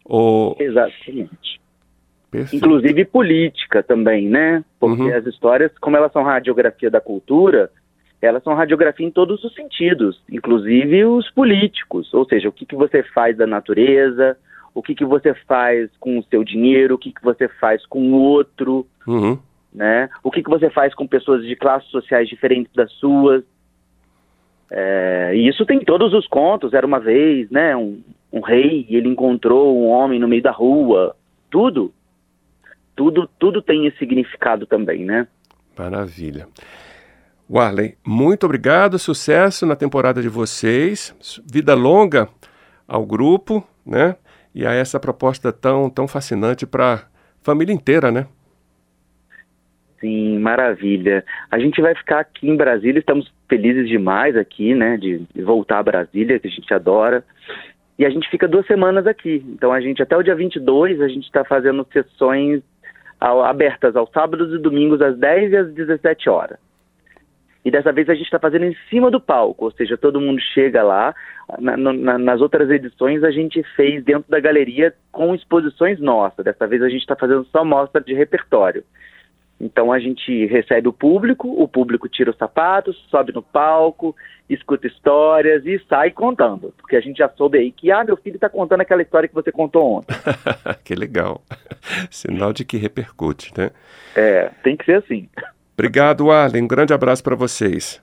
Ou... 0.03 0.57
Exatamente. 0.59 1.61
Perfeito. 2.31 2.57
Inclusive 2.57 3.05
política 3.05 3.83
também, 3.83 4.31
né? 4.31 4.65
Porque 4.81 5.03
Uhum. 5.03 5.15
as 5.15 5.27
histórias, 5.27 5.71
como 5.79 5.97
elas 5.99 6.11
são 6.11 6.23
radiografia 6.23 6.91
da 6.91 7.03
cultura, 7.03 7.71
elas 8.25 8.43
são 8.43 8.55
radiografia 8.55 9.07
em 9.07 9.11
todos 9.11 9.43
os 9.45 9.55
sentidos, 9.55 10.21
inclusive 10.31 11.05
os 11.05 11.31
políticos. 11.31 12.13
Ou 12.15 12.25
seja, 12.27 12.49
o 12.49 12.53
que, 12.53 12.67
que 12.67 12.75
você 12.75 13.03
faz 13.03 13.37
da 13.37 13.47
natureza, 13.47 14.37
o 14.75 14.83
que, 14.83 14.95
que 14.95 15.05
você 15.05 15.35
faz 15.47 15.91
com 15.99 16.19
o 16.19 16.23
seu 16.25 16.43
dinheiro, 16.43 16.95
o 16.95 16.99
que, 16.99 17.13
que 17.13 17.23
você 17.23 17.49
faz 17.49 17.85
com 17.87 18.13
o 18.13 18.15
outro, 18.15 18.87
Uhum. 19.07 19.39
né? 19.73 20.09
O 20.23 20.31
que, 20.31 20.43
que 20.43 20.51
você 20.51 20.71
faz 20.71 20.95
com 20.95 21.07
pessoas 21.07 21.45
de 21.45 21.55
classes 21.55 21.91
sociais 21.91 22.29
diferentes 22.29 22.73
das 22.75 22.91
suas. 22.93 23.45
É, 24.71 25.33
e 25.35 25.47
isso 25.47 25.65
tem 25.67 25.79
em 25.79 25.85
todos 25.85 26.13
os 26.13 26.27
contos. 26.27 26.73
Era 26.73 26.87
uma 26.87 26.99
vez, 26.99 27.51
né? 27.51 27.77
Um, 27.77 28.03
um 28.33 28.41
rei 28.41 28.87
e 28.89 28.97
ele 28.97 29.09
encontrou 29.09 29.79
um 29.79 29.89
homem 29.89 30.19
no 30.19 30.27
meio 30.27 30.43
da 30.43 30.51
rua. 30.51 31.15
Tudo. 31.51 31.93
Tudo, 32.97 33.29
tudo 33.39 33.61
tem 33.61 33.87
esse 33.87 33.99
significado 33.99 34.67
também, 34.67 35.05
né? 35.05 35.27
Maravilha. 35.77 36.47
Warley, 37.49 37.97
muito 38.07 38.45
obrigado, 38.45 38.99
sucesso 38.99 39.67
na 39.67 39.77
temporada 39.77 40.23
de 40.23 40.29
vocês, 40.29 41.15
vida 41.51 41.75
longa 41.75 42.29
ao 42.89 43.05
grupo, 43.05 43.63
né? 43.85 44.17
E 44.55 44.67
a 44.67 44.73
essa 44.73 44.99
proposta 44.99 45.53
tão, 45.53 45.91
tão 45.91 46.09
fascinante 46.09 46.67
para 46.67 46.95
a 46.95 47.01
família 47.43 47.73
inteira, 47.73 48.11
né? 48.11 48.27
Sim, 50.01 50.39
maravilha. 50.39 51.25
A 51.51 51.59
gente 51.59 51.81
vai 51.81 51.95
ficar 51.95 52.21
aqui 52.21 52.49
em 52.49 52.57
Brasília, 52.57 53.01
estamos 53.01 53.33
felizes 53.49 53.89
demais 53.89 54.37
aqui, 54.37 54.75
né, 54.75 54.97
de, 54.97 55.27
voltar 55.43 55.79
a 55.79 55.83
Brasília, 55.83 56.39
que 56.39 56.49
a 56.49 56.51
gente 56.51 56.73
adora. 56.73 57.25
E 57.99 58.05
a 58.05 58.11
gente 58.11 58.29
fica 58.29 58.49
duas 58.49 58.67
semanas 58.67 59.07
aqui. 59.07 59.45
Então 59.49 59.73
a 59.73 59.81
gente, 59.81 60.03
até 60.03 60.17
o 60.17 60.23
dia 60.23 60.35
22, 60.35 61.01
a 61.01 61.09
gente 61.09 61.25
está 61.25 61.45
fazendo 61.45 61.87
sessões 61.93 62.63
ao, 63.21 63.45
abertas 63.45 63.97
aos 63.97 64.11
sábados 64.11 64.53
e 64.53 64.59
domingos 64.59 65.01
às 65.01 65.17
10 65.17 65.53
e 65.53 65.57
às 65.57 65.73
17 65.73 66.29
horas. 66.29 66.59
E 67.65 67.71
dessa 67.71 67.93
vez 67.93 68.09
a 68.11 68.15
gente 68.15 68.27
está 68.27 68.39
fazendo 68.39 68.67
em 68.67 68.77
cima 68.91 69.11
do 69.11 69.19
palco, 69.19 69.65
ou 69.65 69.71
seja, 69.71 69.97
todo 69.97 70.21
mundo 70.21 70.41
chega 70.53 70.83
lá. 70.83 71.15
Na, 71.59 71.77
na, 71.77 72.19
nas 72.19 72.41
outras 72.41 72.69
edições 72.71 73.25
a 73.25 73.31
gente 73.31 73.63
fez 73.75 74.05
dentro 74.05 74.31
da 74.31 74.39
galeria 74.39 74.95
com 75.11 75.35
exposições 75.35 75.99
nossas. 75.99 76.45
Dessa 76.45 76.67
vez 76.67 76.83
a 76.83 76.89
gente 76.89 77.01
está 77.01 77.17
fazendo 77.17 77.45
só 77.47 77.65
mostra 77.65 78.03
de 78.03 78.13
repertório. 78.13 78.85
Então 79.59 79.93
a 79.93 79.99
gente 79.99 80.45
recebe 80.47 80.89
o 80.89 80.93
público, 80.93 81.49
o 81.49 81.67
público 81.67 82.09
tira 82.09 82.31
os 82.31 82.37
sapatos, 82.37 82.97
sobe 83.09 83.33
no 83.33 83.43
palco, 83.43 84.15
escuta 84.51 84.87
histórias 84.87 85.65
e 85.65 85.81
sai 85.89 86.11
contando. 86.11 86.75
Porque 86.77 86.97
a 86.97 87.01
gente 87.01 87.19
já 87.19 87.29
soube 87.31 87.59
aí 87.59 87.73
que, 87.73 87.91
ah, 87.91 88.05
meu 88.05 88.17
filho 88.17 88.35
está 88.35 88.49
contando 88.49 88.83
aquela 88.83 89.01
história 89.01 89.29
que 89.29 89.35
você 89.35 89.51
contou 89.51 89.99
ontem. 89.99 90.15
que 90.85 90.95
legal. 90.95 91.41
Sinal 92.11 92.53
de 92.53 92.65
que 92.65 92.77
repercute, 92.77 93.53
né? 93.57 93.71
É, 94.15 94.51
tem 94.63 94.77
que 94.77 94.85
ser 94.85 94.97
assim. 94.97 95.29
Obrigado, 95.75 96.31
Arlen. 96.31 96.63
Um 96.65 96.69
grande 96.69 96.93
abraço 96.93 97.23
para 97.23 97.35
vocês. 97.37 98.01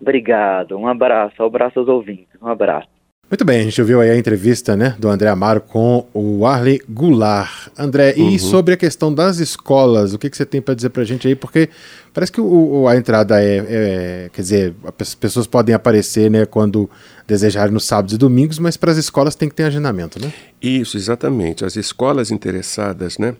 Obrigado. 0.00 0.76
Um 0.76 0.86
abraço. 0.86 1.34
Um 1.42 1.46
abraço 1.46 1.78
aos 1.78 1.88
ouvintes. 1.88 2.28
Um 2.40 2.48
abraço. 2.48 2.88
Muito 3.28 3.44
bem, 3.44 3.58
a 3.58 3.62
gente 3.64 3.80
ouviu 3.80 4.00
aí 4.00 4.08
a 4.10 4.16
entrevista 4.16 4.76
né, 4.76 4.94
do 5.00 5.08
André 5.08 5.28
Amaro 5.28 5.60
com 5.60 6.06
o 6.14 6.46
Arley 6.46 6.80
Goulart. 6.88 7.70
André, 7.76 8.14
Uhum. 8.16 8.28
e 8.30 8.38
sobre 8.38 8.74
a 8.74 8.76
questão 8.76 9.12
das 9.12 9.38
escolas, 9.40 10.14
o 10.14 10.18
que, 10.18 10.30
que 10.30 10.36
você 10.36 10.46
tem 10.46 10.62
para 10.62 10.74
dizer 10.74 10.90
para 10.90 11.02
a 11.02 11.04
gente 11.04 11.26
aí? 11.26 11.34
Porque 11.34 11.68
parece 12.14 12.30
que 12.30 12.40
o, 12.40 12.82
o- 12.82 12.86
a 12.88 12.96
entrada 12.96 13.42
é, 13.42 13.56
é- 13.68 14.30
Quer 14.32 14.42
dizer, 14.42 14.74
as 15.00 15.12
pessoas 15.16 15.44
podem 15.48 15.74
aparecer 15.74 16.30
né, 16.30 16.46
quando 16.46 16.88
desejarem 17.26 17.72
nos 17.74 17.84
sábados 17.84 18.14
e 18.14 18.18
domingos, 18.18 18.60
mas 18.60 18.76
para 18.76 18.92
as 18.92 18.96
escolas 18.96 19.34
tem 19.34 19.48
que 19.48 19.56
ter 19.56 19.64
agendamento, 19.64 20.20
né? 20.24 20.32
Isso, 20.62 20.96
exatamente. 20.96 21.64
As 21.64 21.74
escolas 21.74 22.30
interessadas 22.30 23.18
né, 23.18 23.34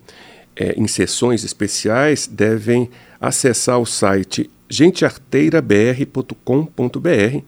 é, 0.57 0.73
em 0.77 0.89
sessões 0.89 1.45
especiais 1.45 2.27
devem 2.27 2.91
acessar 3.21 3.79
o 3.79 3.87
site 3.87 4.51
gentearteirabr.com.br 4.69 7.45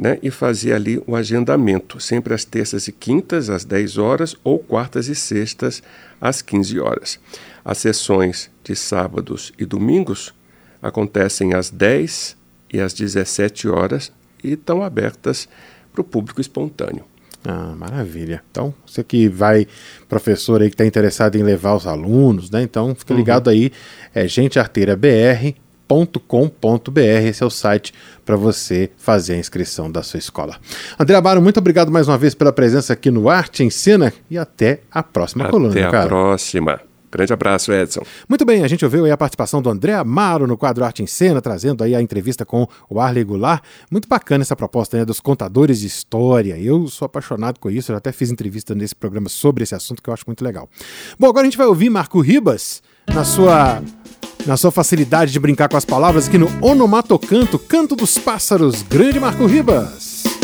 né, 0.00 0.18
e 0.22 0.30
fazer 0.30 0.72
ali 0.72 1.00
o 1.06 1.14
agendamento, 1.14 2.00
sempre 2.00 2.32
às 2.32 2.44
terças 2.44 2.88
e 2.88 2.92
quintas, 2.92 3.50
às 3.50 3.66
10 3.66 3.98
horas, 3.98 4.34
ou 4.42 4.58
quartas 4.58 5.08
e 5.08 5.14
sextas, 5.14 5.82
às 6.18 6.40
15 6.40 6.80
horas. 6.80 7.20
As 7.62 7.78
sessões 7.78 8.50
de 8.64 8.74
sábados 8.74 9.52
e 9.58 9.66
domingos 9.66 10.32
acontecem 10.80 11.52
às 11.52 11.68
10 11.68 12.34
e 12.72 12.80
às 12.80 12.94
17 12.94 13.68
horas 13.68 14.10
e 14.42 14.52
estão 14.52 14.82
abertas 14.82 15.46
para 15.92 16.00
o 16.00 16.04
público 16.04 16.40
espontâneo. 16.40 17.04
Ah, 17.44 17.74
maravilha. 17.76 18.42
Então, 18.50 18.74
você 18.86 19.02
que 19.02 19.28
vai, 19.28 19.66
professor 20.08 20.60
aí 20.60 20.68
que 20.68 20.74
está 20.74 20.84
interessado 20.84 21.36
em 21.36 21.42
levar 21.42 21.74
os 21.74 21.86
alunos, 21.86 22.50
né? 22.50 22.62
Então, 22.62 22.94
fica 22.94 23.14
ligado 23.14 23.46
uhum. 23.46 23.54
aí, 23.54 23.72
é 24.14 24.28
gentearteirabr.com.br, 24.28 27.00
esse 27.24 27.42
é 27.42 27.46
o 27.46 27.50
site 27.50 27.94
para 28.26 28.36
você 28.36 28.90
fazer 28.98 29.34
a 29.34 29.38
inscrição 29.38 29.90
da 29.90 30.02
sua 30.02 30.18
escola. 30.18 30.56
André 30.98 31.16
Abaro, 31.16 31.40
muito 31.40 31.58
obrigado 31.58 31.90
mais 31.90 32.08
uma 32.08 32.18
vez 32.18 32.34
pela 32.34 32.52
presença 32.52 32.92
aqui 32.92 33.10
no 33.10 33.30
Arte 33.30 33.64
em 33.64 33.70
Cena 33.70 34.12
e 34.30 34.36
até 34.36 34.80
a 34.90 35.02
próxima 35.02 35.44
até 35.44 35.50
coluna, 35.50 35.74
cara. 35.74 35.88
Até 35.88 35.96
a 35.96 36.08
próxima. 36.08 36.89
Grande 37.10 37.32
abraço, 37.32 37.72
Edson. 37.72 38.02
Muito 38.28 38.44
bem, 38.44 38.62
a 38.62 38.68
gente 38.68 38.84
ouviu 38.84 39.10
a 39.12 39.16
participação 39.16 39.60
do 39.60 39.68
André 39.68 39.94
Amaro 39.94 40.46
no 40.46 40.56
quadro 40.56 40.84
Arte 40.84 41.02
em 41.02 41.06
Cena, 41.06 41.40
trazendo 41.40 41.82
aí 41.82 41.94
a 41.94 42.00
entrevista 42.00 42.44
com 42.44 42.68
o 42.88 43.00
Arley 43.00 43.24
Goulart. 43.24 43.62
Muito 43.90 44.08
bacana 44.08 44.42
essa 44.42 44.54
proposta 44.54 44.96
né, 44.96 45.04
dos 45.04 45.20
contadores 45.20 45.80
de 45.80 45.86
história. 45.86 46.56
Eu 46.56 46.86
sou 46.86 47.06
apaixonado 47.06 47.58
com 47.58 47.70
isso, 47.70 47.90
eu 47.90 47.96
até 47.96 48.12
fiz 48.12 48.30
entrevista 48.30 48.74
nesse 48.74 48.94
programa 48.94 49.28
sobre 49.28 49.64
esse 49.64 49.74
assunto 49.74 50.02
que 50.02 50.08
eu 50.08 50.14
acho 50.14 50.24
muito 50.26 50.44
legal. 50.44 50.68
Bom, 51.18 51.26
agora 51.26 51.42
a 51.42 51.50
gente 51.50 51.58
vai 51.58 51.66
ouvir 51.66 51.90
Marco 51.90 52.20
Ribas 52.20 52.82
na 53.12 53.24
sua 53.24 53.82
na 54.46 54.56
sua 54.56 54.70
facilidade 54.70 55.32
de 55.32 55.38
brincar 55.38 55.68
com 55.68 55.76
as 55.76 55.84
palavras 55.84 56.26
aqui 56.26 56.38
no 56.38 56.48
Onomatocanto, 56.62 57.58
Canto 57.58 57.94
dos 57.94 58.16
Pássaros. 58.18 58.82
Grande 58.82 59.20
Marco 59.20 59.44
Ribas. 59.44 60.39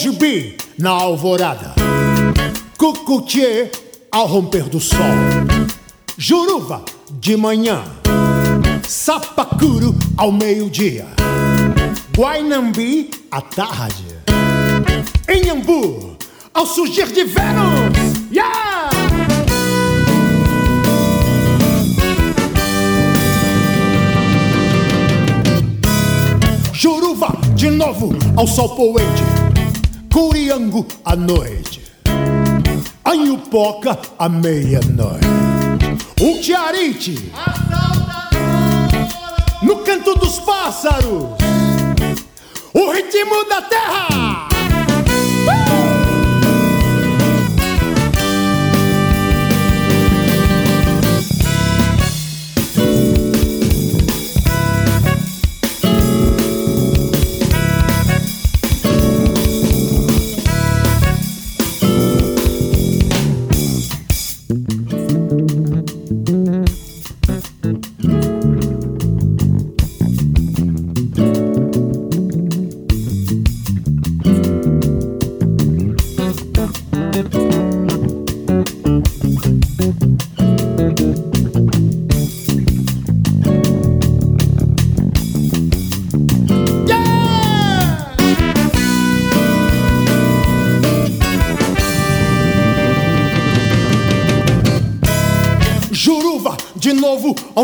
Cojubi 0.00 0.56
na 0.78 0.92
alvorada, 0.92 1.74
Cucutiê 2.78 3.70
ao 4.10 4.26
romper 4.26 4.62
do 4.62 4.80
sol, 4.80 4.96
Juruva 6.16 6.82
de 7.10 7.36
manhã, 7.36 7.82
Sapacuru 8.88 9.94
ao 10.16 10.32
meio-dia, 10.32 11.04
Guainambi 12.16 13.10
à 13.30 13.42
tarde, 13.42 14.06
Inhambu 15.28 16.16
ao 16.54 16.64
surgir 16.64 17.08
de 17.08 17.24
Vênus. 17.24 18.32
Yeah! 18.32 18.88
Juruva 26.72 27.36
de 27.54 27.68
novo 27.68 28.14
ao 28.34 28.46
sol 28.46 28.70
poente 28.70 29.39
Curiango 30.50 30.84
à 31.04 31.14
noite, 31.14 31.80
Anhupoca 33.04 33.96
à 34.18 34.28
meia-noite, 34.28 35.24
o 36.20 36.40
Tiarite 36.40 37.32
no 39.62 39.76
canto 39.84 40.12
dos 40.16 40.40
pássaros, 40.40 41.36
o 42.74 42.90
ritmo 42.90 43.44
da 43.48 43.62
terra. 43.62 44.49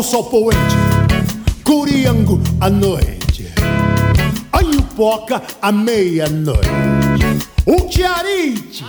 Sol 0.07 0.23
poente, 0.29 0.75
Curiango 1.65 2.39
à 2.61 2.69
noite, 2.69 3.51
Anhupoca 4.53 5.41
à 5.61 5.69
meia-noite, 5.69 6.69
o 7.65 7.89
Tiarite. 7.89 8.85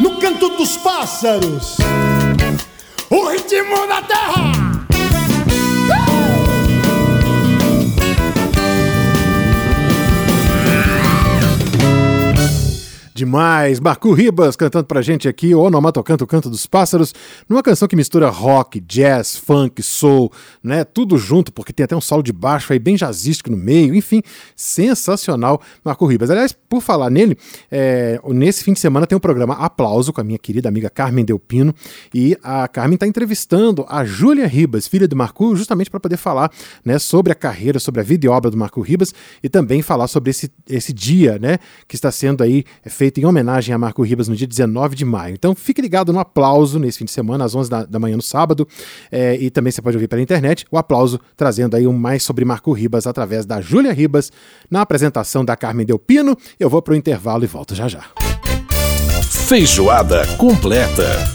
No 0.00 0.18
canto 0.18 0.56
dos 0.56 0.78
pássaros, 0.78 1.76
o 3.10 3.28
ritmo 3.28 3.86
da 3.86 4.00
terra. 4.00 4.63
Demais! 13.16 13.78
Marco 13.78 14.12
Ribas 14.12 14.56
cantando 14.56 14.86
pra 14.86 15.00
gente 15.00 15.28
aqui, 15.28 15.54
o 15.54 15.60
Onomatocanto, 15.60 16.24
o 16.24 16.26
Canto 16.26 16.50
dos 16.50 16.66
Pássaros, 16.66 17.14
numa 17.48 17.62
canção 17.62 17.86
que 17.86 17.94
mistura 17.94 18.28
rock, 18.28 18.80
jazz, 18.80 19.36
funk, 19.36 19.80
soul, 19.84 20.32
né? 20.60 20.82
Tudo 20.82 21.16
junto, 21.16 21.52
porque 21.52 21.72
tem 21.72 21.84
até 21.84 21.94
um 21.94 22.00
solo 22.00 22.24
de 22.24 22.32
baixo 22.32 22.72
aí 22.72 22.78
bem 22.80 22.96
jazzístico 22.96 23.52
no 23.52 23.56
meio, 23.56 23.94
enfim, 23.94 24.20
sensacional, 24.56 25.62
Marco 25.84 26.04
Ribas. 26.06 26.28
Aliás, 26.28 26.52
por 26.52 26.80
falar 26.80 27.08
nele, 27.08 27.38
é, 27.70 28.18
nesse 28.30 28.64
fim 28.64 28.72
de 28.72 28.80
semana 28.80 29.06
tem 29.06 29.14
um 29.16 29.20
programa 29.20 29.54
Aplauso 29.54 30.12
com 30.12 30.20
a 30.20 30.24
minha 30.24 30.36
querida 30.36 30.68
amiga 30.68 30.90
Carmen 30.90 31.24
Delpino, 31.24 31.72
e 32.12 32.36
a 32.42 32.66
Carmen 32.66 32.94
está 32.94 33.06
entrevistando 33.06 33.86
a 33.88 34.04
Júlia 34.04 34.48
Ribas, 34.48 34.88
filha 34.88 35.06
do 35.06 35.14
Marco, 35.14 35.54
justamente 35.54 35.88
para 35.88 36.00
poder 36.00 36.16
falar 36.16 36.50
né, 36.84 36.98
sobre 36.98 37.30
a 37.30 37.36
carreira, 37.36 37.78
sobre 37.78 38.00
a 38.00 38.04
vida 38.04 38.26
e 38.26 38.28
obra 38.28 38.50
do 38.50 38.56
Marco 38.56 38.80
Ribas, 38.80 39.14
e 39.40 39.48
também 39.48 39.82
falar 39.82 40.08
sobre 40.08 40.30
esse, 40.30 40.50
esse 40.68 40.92
dia, 40.92 41.38
né, 41.38 41.58
que 41.86 41.94
está 41.94 42.10
sendo 42.10 42.42
aí 42.42 42.64
feito 42.84 43.03
feito 43.04 43.20
em 43.20 43.26
homenagem 43.26 43.74
a 43.74 43.76
Marco 43.76 44.02
Ribas 44.02 44.28
no 44.28 44.34
dia 44.34 44.46
19 44.46 44.96
de 44.96 45.04
maio. 45.04 45.34
Então 45.34 45.54
fique 45.54 45.82
ligado 45.82 46.10
no 46.10 46.18
aplauso 46.18 46.78
nesse 46.78 46.98
fim 46.98 47.04
de 47.04 47.10
semana, 47.10 47.44
às 47.44 47.54
11 47.54 47.68
da, 47.68 47.84
da 47.84 47.98
manhã 47.98 48.16
no 48.16 48.22
sábado, 48.22 48.66
é, 49.12 49.36
e 49.36 49.50
também 49.50 49.70
você 49.70 49.82
pode 49.82 49.94
ouvir 49.94 50.08
pela 50.08 50.22
internet 50.22 50.64
o 50.70 50.78
aplauso 50.78 51.20
trazendo 51.36 51.76
aí 51.76 51.86
um 51.86 51.92
mais 51.92 52.22
sobre 52.22 52.46
Marco 52.46 52.72
Ribas 52.72 53.06
através 53.06 53.44
da 53.44 53.60
Júlia 53.60 53.92
Ribas 53.92 54.32
na 54.70 54.80
apresentação 54.80 55.44
da 55.44 55.54
Carmen 55.54 55.84
Delpino. 55.84 56.34
Eu 56.58 56.70
vou 56.70 56.80
para 56.80 56.94
o 56.94 56.96
intervalo 56.96 57.44
e 57.44 57.46
volto 57.46 57.74
já 57.74 57.88
já. 57.88 58.04
Feijoada 59.46 60.26
completa. 60.38 61.33